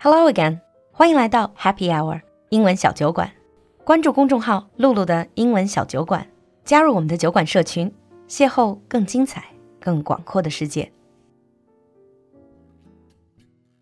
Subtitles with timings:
[0.00, 0.60] Hello again，
[0.92, 3.30] 欢迎来到 Happy Hour 英文小酒馆。
[3.84, 6.26] 关注公众号“露露的英文小酒馆”，
[6.64, 7.92] 加入我们的酒馆社群，
[8.28, 9.44] 邂逅更精彩、
[9.80, 10.90] 更广阔的世界。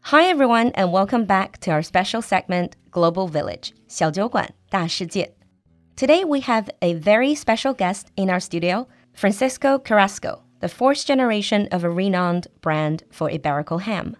[0.02, 5.34] Hi everyone, and welcome back to our special segment Global Village 小酒馆大世界。
[5.96, 11.84] Today we have a very special guest in our studio, Francisco Carrasco, the fourth generation of
[11.84, 14.16] a renowned brand for Iberico ham.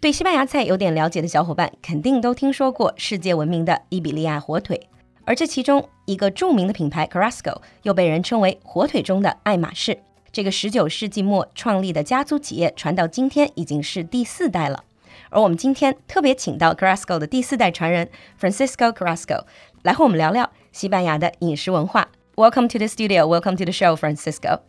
[0.00, 4.88] 对西班牙菜有点了解的小伙伴，肯定都听说过世界闻名的伊比利亚火腿，
[5.24, 9.98] 而这其中一个著名的品牌 Carrasco 又被人称为火腿中的爱马仕。
[10.30, 14.84] 这个十九世纪末创立的家族企业，传到今天已经是第四代了。
[15.30, 18.08] 而我们今天特别请到 Carrasco 的第四代传人
[18.40, 19.46] Francisco Carrasco
[19.82, 22.06] 来和我们聊聊西班牙的饮食文化。
[22.36, 23.26] Welcome to the studio.
[23.26, 24.60] Welcome to the show, Francisco.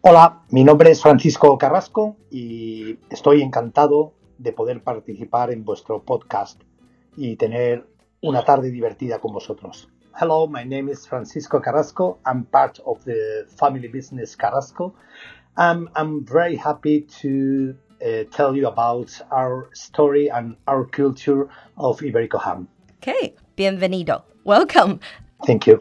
[0.00, 6.62] Hola, mi nombre es Francisco Carrasco y estoy encantado de poder participar en vuestro podcast
[7.16, 7.86] y tener
[8.22, 9.88] una tarde divertida con vosotros.
[10.20, 12.18] Hello, my name is Francisco Carrasco.
[12.26, 14.94] I'm part of the family business Carrasco.
[15.56, 22.00] Um, I'm very happy to uh, tell you about our story and our culture of
[22.00, 22.68] Iberico ham.
[23.00, 24.22] Okay, bienvenido.
[24.44, 25.00] Welcome.
[25.46, 25.78] Thank you.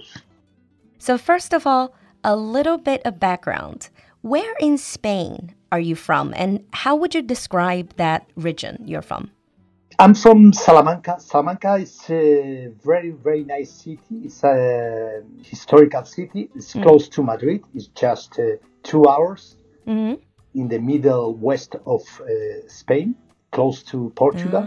[1.00, 3.89] So, first of all, a little bit of background.
[4.22, 9.31] Where in Spain are you from, and how would you describe that region you're from?
[9.99, 11.19] I'm from Salamanca.
[11.19, 14.21] Salamanca is a very, very nice city.
[14.25, 16.49] It's a historical city.
[16.55, 17.63] It's close to Madrid.
[17.73, 19.55] It's just uh, two hours
[19.88, 20.19] Mhm.
[20.53, 22.27] in the middle west of uh,
[22.67, 23.15] Spain,
[23.51, 24.63] close to Portugal.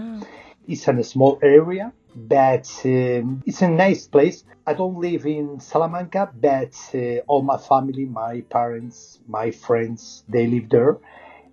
[0.67, 4.45] It's in a small area, but um, it's a nice place.
[4.67, 10.47] I don't live in Salamanca, but uh, all my family, my parents, my friends, they
[10.47, 10.99] live there.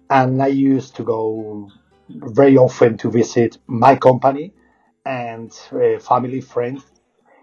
[0.10, 1.70] And I used to go
[2.10, 4.54] very often to visit my company
[5.06, 6.84] and uh, family, friends.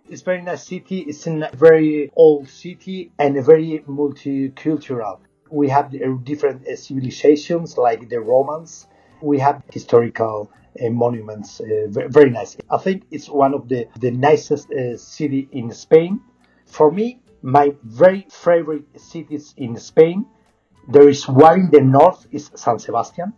[0.09, 1.01] It's very nice city.
[1.01, 5.21] It's a very old city and a very multicultural.
[5.51, 5.93] We have
[6.25, 8.87] different civilizations like the Romans.
[9.21, 11.61] We have historical uh, monuments.
[11.61, 12.57] Uh, very, nice.
[12.71, 16.21] I think it's one of the, the nicest uh, city in Spain.
[16.67, 20.27] For me, my very favorite cities in Spain,
[20.89, 23.33] there is one in the north is San Sebastian.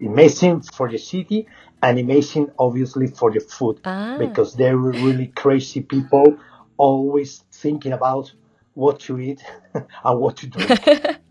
[0.00, 1.48] Amazing for the city
[1.82, 4.16] and amazing obviously for the food Ah.
[4.18, 6.38] because they're really crazy people
[6.76, 8.32] always thinking about
[8.74, 9.42] what to eat
[9.74, 11.18] and what to drink.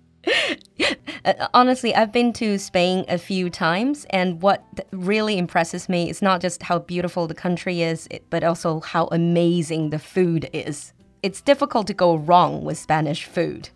[1.27, 6.21] Uh, honestly, I've been to Spain a few times, and what really impresses me is
[6.21, 10.93] not just how beautiful the country is, but also how amazing the food is.
[11.23, 13.69] It's difficult to go wrong with Spanish food.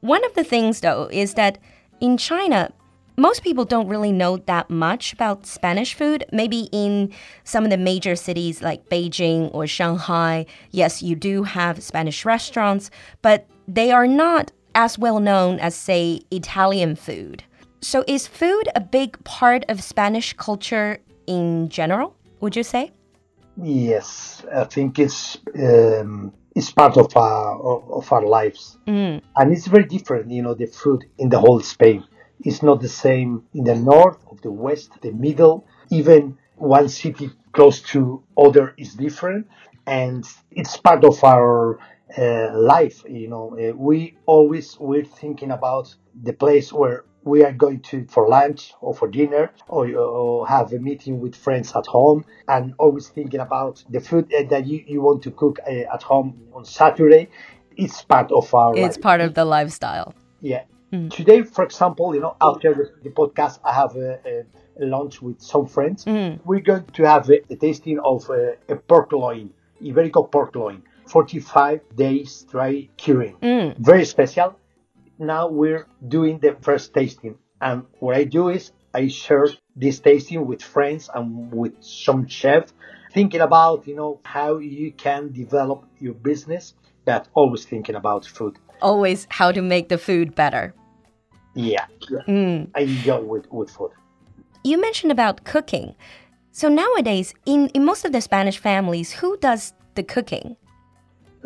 [0.00, 1.58] One of the things, though, is that
[2.00, 2.72] in China,
[3.18, 6.24] most people don't really know that much about Spanish food.
[6.32, 7.12] Maybe in
[7.44, 12.90] some of the major cities like Beijing or Shanghai, yes, you do have Spanish restaurants,
[13.20, 17.42] but they are not as well known as, say, Italian food.
[17.80, 22.92] So, is food a big part of Spanish culture in general, would you say?
[23.62, 27.60] yes, I think it's um, it's part of our
[27.98, 28.78] of our lives,
[29.36, 30.30] and it's very different.
[30.30, 32.04] You know, the food in the whole Spain
[32.44, 35.66] is not the same in the north, of the west, the middle.
[35.90, 39.46] Even one city close to other is different,
[39.86, 41.82] and it's part of our uh,
[42.18, 43.04] life.
[43.08, 48.06] You know, uh, we always we're thinking about the place where we are going to
[48.06, 52.72] for lunch or for dinner or, or have a meeting with friends at home and
[52.78, 56.40] always thinking about the food uh, that you, you want to cook uh, at home
[56.54, 57.28] on Saturday.
[57.76, 59.02] It's part of our It's life.
[59.02, 60.14] part of the lifestyle.
[60.40, 60.62] Yeah.
[61.10, 64.44] Today, for example, you know, after the, the podcast, I have a, a,
[64.78, 66.06] lunch with some friends.
[66.06, 69.52] We're going to have a, a tasting of a, a pork loin,
[69.82, 73.36] Iberico pork loin, 45 days dry curing.
[73.42, 73.78] Mm.
[73.78, 74.56] Very special.
[75.18, 77.38] Now we're doing the first tasting.
[77.60, 82.72] And what I do is I share this tasting with friends and with some chef,
[83.12, 86.74] thinking about, you know, how you can develop your business,
[87.04, 88.58] but always thinking about food.
[88.82, 90.74] Always how to make the food better.
[91.54, 91.86] Yeah,
[92.28, 92.68] mm.
[92.74, 93.90] I enjoy with, with food.
[94.62, 95.94] You mentioned about cooking.
[96.52, 100.56] So nowadays, in, in most of the Spanish families, who does the cooking?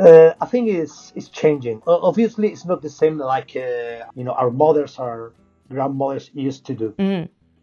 [0.00, 1.82] Uh, I think it's it's changing.
[1.86, 5.32] Obviously, it's not the same like uh, you know our mothers, our
[5.68, 6.94] grandmothers used to do.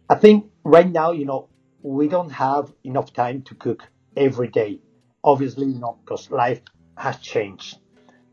[0.08, 1.48] I think right now, you know,
[1.82, 3.82] we don't have enough time to cook
[4.16, 4.80] every day.
[5.24, 6.60] Obviously, you know, because life
[6.96, 7.78] has changed.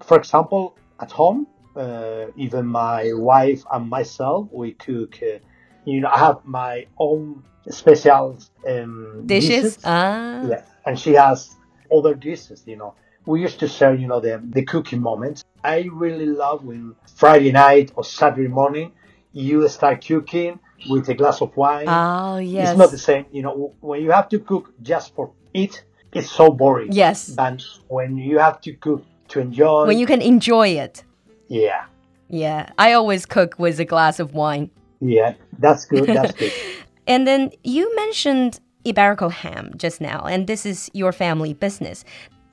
[0.03, 5.39] For example, at home, uh, even my wife and myself, we cook uh,
[5.85, 8.37] You know, I have my own special
[8.67, 9.77] um, Dishes?
[9.83, 10.41] Ah.
[10.49, 11.55] Yeah, and she has
[11.95, 12.63] other dishes.
[12.65, 15.43] You know, we used to share, you know, the the cooking moments.
[15.63, 18.91] I really love when Friday night or Saturday morning
[19.33, 21.87] you start cooking with a glass of wine.
[21.89, 22.69] Oh, yes.
[22.69, 23.73] It's not the same, you know.
[23.81, 25.83] When you have to cook just for eat,
[26.13, 26.91] it's so boring.
[26.91, 27.29] Yes.
[27.29, 31.03] But when you have to cook to enjoy, When you can enjoy it.
[31.49, 31.85] yeah,
[32.29, 32.69] Yeah.
[32.77, 34.69] I always cook with a glass of wine.
[35.01, 36.07] yeah, that's good.
[36.07, 36.53] That's good.
[37.07, 42.03] And then you mentioned Iberico ham just now, and this is your family business.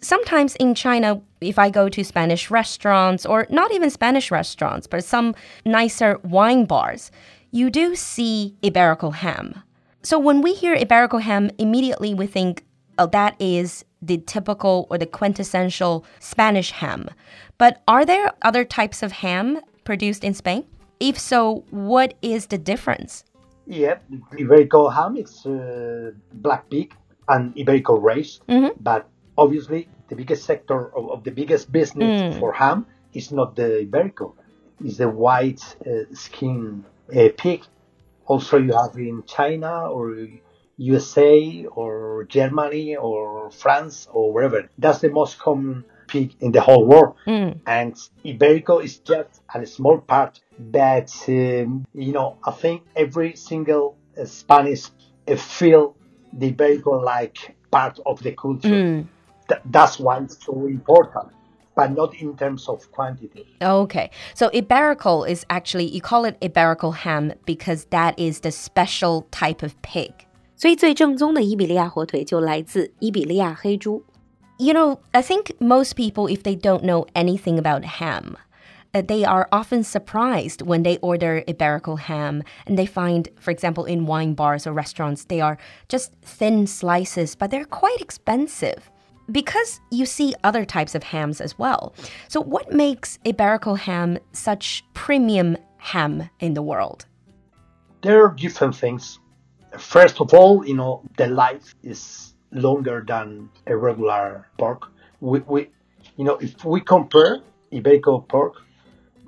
[0.03, 5.05] Sometimes in China, if I go to Spanish restaurants, or not even Spanish restaurants, but
[5.05, 5.35] some
[5.65, 7.13] nicer wine bars,
[7.53, 9.63] you do see Iberico ham.
[10.03, 12.65] So when we hear Iberico ham, immediately we think,
[12.99, 17.09] oh, that is the typical or the quintessential Spanish ham.
[17.57, 20.65] But are there other types of ham produced in Spain?
[20.99, 23.25] If so, what is the difference?
[23.69, 23.99] Yeah,
[24.33, 26.93] Iberico ham is uh, black pig
[27.29, 28.41] and Iberico race,
[28.81, 29.09] but
[29.39, 34.35] obviously the biggest sector of, of the biggest business for ham is not the Iberico,
[34.85, 36.85] it's the white uh, skin
[37.17, 37.63] uh, pig.
[38.27, 40.29] Also, you have in China or
[40.77, 44.69] USA or Germany or France or wherever.
[44.79, 47.17] That's the most common pig in the whole world.
[47.67, 47.95] And
[48.25, 50.41] Iberico is just a small part.
[50.59, 54.85] But, um, you know, I think every single uh, Spanish
[55.27, 55.97] uh, feel
[56.35, 58.69] the Iberico like part of the culture.
[59.67, 61.33] That's why it's so important
[61.75, 63.47] but not in terms of quantity.
[63.63, 64.11] Okay.
[64.35, 69.63] So Iberico is actually you call it Iberico ham because that is the special type
[69.63, 70.13] of pig.
[70.57, 74.05] 所以最正宗的伊比利亚火腿就来自伊比利亚黑猪。
[74.59, 78.37] You know, I think most people if they don't know anything about ham,
[78.95, 83.85] uh, they are often surprised when they order Iberico ham and they find for example
[83.87, 85.59] in wine bars or restaurants they are
[85.89, 88.89] just thin slices but they're quite expensive.
[89.31, 91.95] Because you see other types of hams as well.
[92.29, 97.07] So, what makes Iberico ham such premium ham in the world?
[98.03, 99.19] There are different things.
[99.79, 104.89] First of all, you know, the life is longer than a regular pork.
[105.21, 105.69] We, we
[106.17, 107.41] you know, if we compare
[107.73, 108.55] Iberico pork,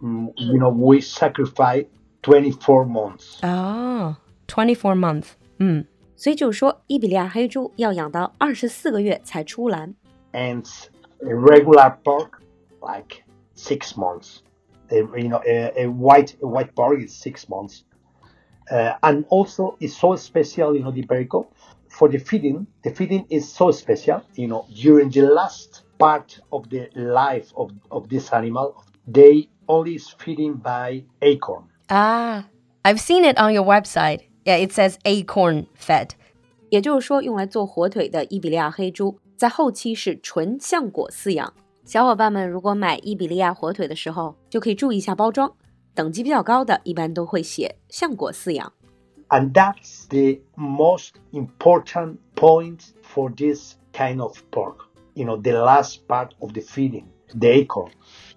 [0.03, 1.85] mm, you know, we sacrifice
[2.23, 3.39] 24 months.
[3.43, 4.17] Oh,
[4.49, 5.37] 24 months.
[5.59, 5.87] Mm.
[6.24, 9.96] 所以就是说，伊比利亚黑猪要养到二十四个月才出栏。
[10.34, 10.66] and
[11.22, 12.42] a regular pork
[12.82, 13.24] like
[13.56, 14.42] six months.
[14.92, 17.84] A, you know, a, a white a white pork is six months,
[18.72, 20.76] uh, and also it's so special.
[20.76, 21.48] You know, the Iberico
[21.90, 22.66] for the feeding.
[22.84, 24.22] The feeding is so special.
[24.36, 29.96] You know, during the last part of the life of, of this animal, they only
[29.96, 31.66] is feeding by acorn.
[31.90, 32.46] Ah,
[32.84, 34.22] I've seen it on your website.
[34.44, 36.12] Yeah, it says acorn fed.
[36.70, 41.54] 也就是说，用来做火腿的伊比利亚黑猪，在后期是纯橡果饲养。
[41.84, 45.52] 小伙伴们如果买伊比利亚火腿的时候，就可以注意一下包装，
[45.96, 48.72] 等级比较高的，一般都会写橡果饲养。
[49.30, 54.86] And that's the most important point for this kind of pork.
[55.14, 57.06] You know, the last part of the feeding,
[57.38, 57.92] the acorn.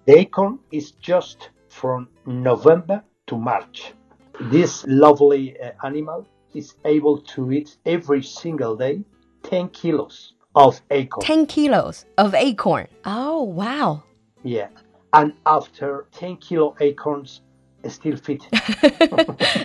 [0.05, 3.93] The acorn is just from November to March.
[4.40, 9.02] This lovely uh, animal is able to eat every single day
[9.42, 11.24] 10 kilos of acorn.
[11.26, 12.86] 10 kilos of acorn.
[13.04, 14.02] Oh, wow.
[14.44, 14.68] Yeah.
[15.12, 17.40] And after 10 kilo acorns,
[17.88, 18.42] still fit.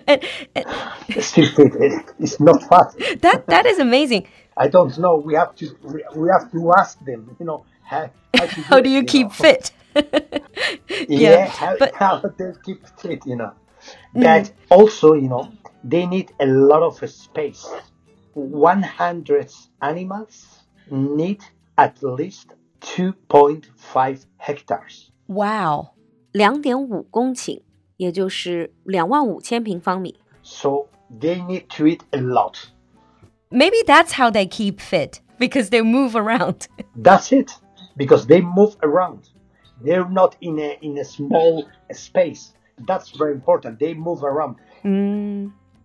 [0.08, 0.24] And,
[0.56, 0.66] and
[1.24, 1.72] still fit.
[2.20, 3.20] It's not fat.
[3.22, 4.28] that that is amazing.
[4.58, 5.18] I don't know.
[5.18, 7.36] We have to we, have to ask them.
[7.40, 9.34] You know how, how, to How do you keep know.
[9.34, 9.72] fit?
[11.10, 13.26] Yeah, how, but- how they keep fit.
[13.26, 13.54] You know,
[14.15, 15.49] but also you know
[15.85, 17.67] they need a lot of space.
[18.35, 21.43] One hundred animals need
[21.77, 25.11] at least two point five hectares.
[25.27, 25.91] Wow.
[26.33, 27.63] 两点五公顷，
[27.97, 30.15] 也就是两万五千平方米。
[30.43, 32.69] So they need to eat a lot.
[33.51, 36.69] Maybe that's how they keep fit because they move around.
[36.95, 37.51] That's it,
[37.97, 39.31] because they move around.
[39.83, 42.53] They're not in a in a small space.
[42.80, 43.80] That's very important.
[43.80, 44.56] They move around.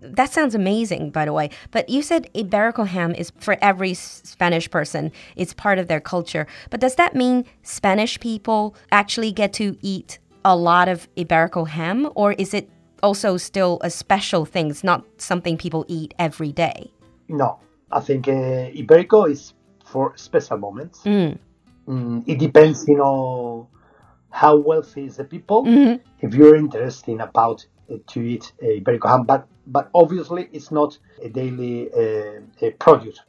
[0.00, 1.50] That sounds amazing, by the way.
[1.70, 5.10] But you said Iberico ham is for every Spanish person.
[5.36, 6.46] It's part of their culture.
[6.70, 12.10] But does that mean Spanish people actually get to eat a lot of Iberico ham?
[12.14, 12.70] Or is it
[13.02, 14.70] also still a special thing?
[14.70, 16.92] It's not something people eat every day.
[17.28, 17.58] No,
[17.90, 19.52] I think uh, Iberico is
[19.84, 21.00] for special moments.
[21.02, 23.68] Mm, it depends, you know,
[24.30, 25.64] how wealthy is the people.
[26.20, 27.66] If you're interested about
[28.08, 33.20] to eat Iberico ham, but but obviously it's not a daily uh, produce.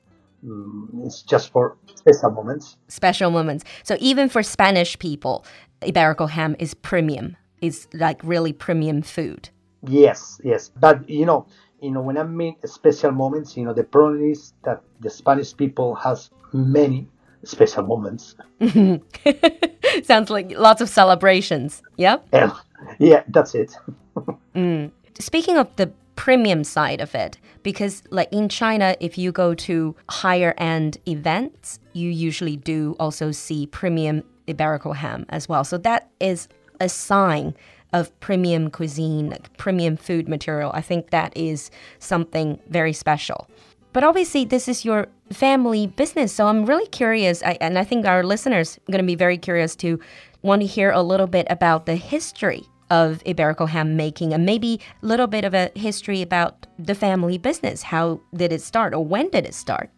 [0.46, 2.78] Mm, it's just for special moments.
[2.88, 3.66] Special moments.
[3.84, 5.46] So even for Spanish people,
[5.82, 7.36] Iberico ham is premium.
[7.62, 9.50] It's like really premium food.
[9.88, 10.72] Yes, yes.
[10.80, 11.46] But you know,
[11.82, 15.56] you know, when I mean special moments, you know, the problem is that the Spanish
[15.56, 17.08] people has many
[17.44, 18.36] special moments.
[20.04, 21.82] Sounds like lots of celebrations.
[21.98, 22.18] Yeah.
[22.34, 22.56] Yeah,
[23.00, 23.76] yeah that's it.
[24.56, 24.92] mm.
[25.20, 29.96] Speaking of the premium side of it, because like in China, if you go to
[30.10, 35.64] higher end events, you usually do also see premium Iberico ham as well.
[35.64, 36.48] So that is
[36.80, 37.56] a sign
[37.94, 40.72] of premium cuisine, premium food material.
[40.74, 43.48] I think that is something very special.
[43.92, 46.34] But obviously, this is your family business.
[46.34, 49.38] So I'm really curious, I, and I think our listeners are going to be very
[49.38, 50.00] curious to
[50.42, 54.80] want to hear a little bit about the history of Iberico ham making and maybe
[55.04, 57.84] a little bit of a history about the family business.
[57.84, 59.90] How did it start or when did it start?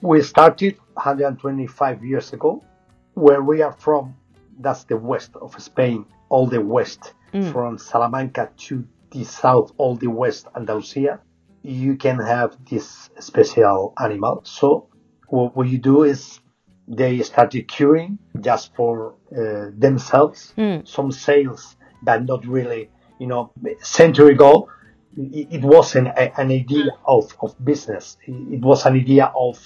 [0.00, 2.62] We started 125 years ago.
[3.14, 4.14] Where we are from,
[4.60, 7.50] that's the west of Spain, all the west, mm.
[7.50, 11.20] from Salamanca to the south, all the west Andalusia
[11.66, 14.40] you can have this special animal.
[14.44, 14.88] So
[15.28, 16.40] what, you do is
[16.86, 20.86] they started curing just for uh, themselves, mm.
[20.86, 24.68] some sales, but not really, you know, century ago,
[25.16, 28.16] it, it wasn't a, an idea of, of business.
[28.26, 29.58] It, was an idea of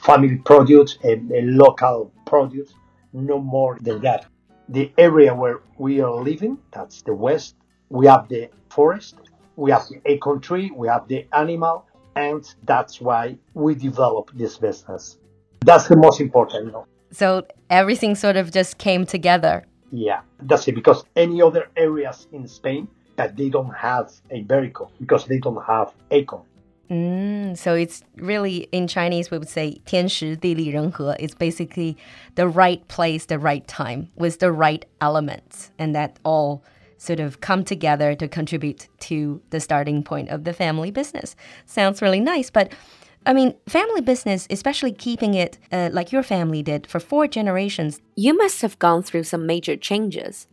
[0.00, 2.72] family produce, a, a local produce,
[3.12, 4.26] no more than that.
[4.68, 7.56] The area where we are living, that's the west,
[7.88, 9.16] we have the forest,
[9.56, 15.18] we have the country, we have the animal, and that's why we develop this business.
[15.64, 16.66] That's the most important.
[16.66, 16.86] You know?
[17.10, 19.64] So everything sort of just came together.
[19.90, 20.74] Yeah, that's it.
[20.74, 25.92] Because any other areas in Spain that they don't have Iberico because they don't have
[26.10, 26.42] acorn.
[26.90, 31.14] Mm, so it's really in Chinese we would say 天时地利人和.
[31.18, 31.96] It's basically
[32.34, 36.62] the right place, the right time with the right elements, and that all
[37.02, 41.34] sort of come together to contribute to the starting point of the family business.
[41.66, 42.72] Sounds really nice, but
[43.26, 48.00] I mean, family business, especially keeping it uh, like your family did for four generations.
[48.16, 50.46] You must have gone through some major changes.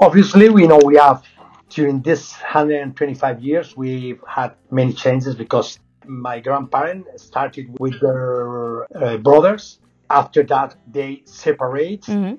[0.00, 1.22] Obviously, we know we have
[1.70, 9.18] during this 125 years we've had many changes because my grandparents started with their uh,
[9.18, 9.80] brothers.
[10.08, 12.04] After that, they separate.
[12.08, 12.36] Mm -hmm.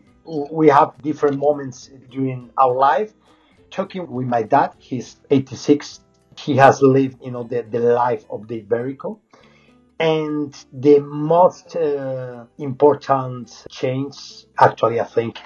[0.62, 3.12] We have different moments during our life
[3.69, 4.73] talking with my dad.
[4.77, 6.01] He's 86.
[6.38, 9.19] He has lived, you know, the, the life of the Iberico.
[9.99, 15.39] And the most uh, important change, actually, I think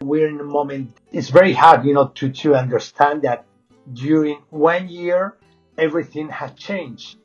[0.00, 3.46] we're in a moment, it's very hard, you know, to, to understand that
[3.92, 5.36] during one year,
[5.78, 7.16] everything has changed.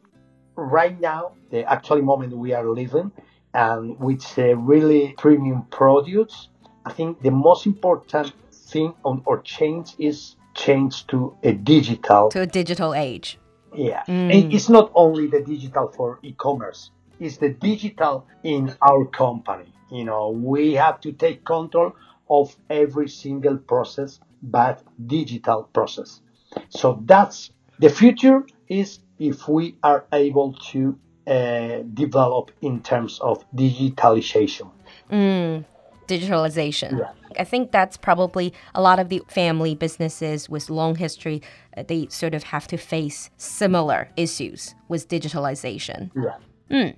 [0.56, 3.12] Right now, the actual moment we are living,
[3.54, 6.50] and with a really premium produce,
[6.86, 12.42] I think the most important thing on or change is change to a digital to
[12.42, 13.40] a digital age.
[13.76, 14.54] Yeah, mm.
[14.54, 19.74] it's not only the digital for e-commerce; it's the digital in our company.
[19.90, 21.94] You know, we have to take control
[22.30, 26.22] of every single process, but digital process.
[26.70, 33.44] So that's the future is if we are able to uh, develop in terms of
[33.56, 34.72] digitalization.
[35.12, 35.66] Mm,
[36.11, 36.99] digitalization.
[36.99, 37.13] Yeah.
[37.39, 41.43] I think that's probably a lot of the family businesses with long history,
[41.77, 46.11] uh, they sort of have to face similar issues with digitalization.
[46.15, 46.37] Yeah.
[46.71, 46.95] Mm.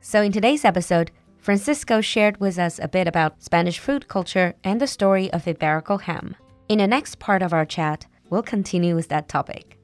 [0.00, 4.80] So in today's episode, Francisco shared with us a bit about Spanish food culture and
[4.80, 6.36] the story of Iberico ham.
[6.68, 9.76] In the next part of our chat, we'll continue with that topic.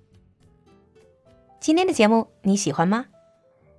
[1.60, 3.06] 今天的节目你喜欢吗？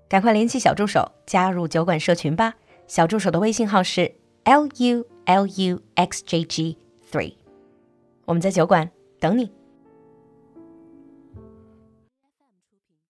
[0.09, 2.55] 赶快联系小助手加入酒馆社群吧。
[2.87, 4.13] 小助手的微信号是
[4.44, 6.76] l u l u x j g
[7.10, 7.34] three。
[8.24, 9.50] 我们在酒馆等你。